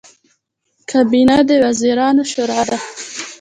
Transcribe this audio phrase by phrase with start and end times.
[0.91, 2.77] کابینه د وزیرانو شورا ده